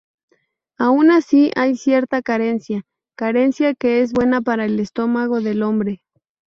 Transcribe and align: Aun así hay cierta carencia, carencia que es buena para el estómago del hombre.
Aun 0.79 1.11
así 1.11 1.51
hay 1.55 1.75
cierta 1.75 2.23
carencia, 2.23 2.81
carencia 3.15 3.75
que 3.75 4.01
es 4.01 4.13
buena 4.13 4.41
para 4.41 4.65
el 4.65 4.79
estómago 4.79 5.41
del 5.41 5.61
hombre. 5.61 6.01